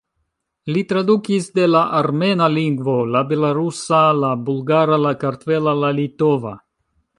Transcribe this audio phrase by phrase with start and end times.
[0.75, 6.59] Li tradukis de la armena lingvo, la belorusa, la bulgara, la kartvela, la litova.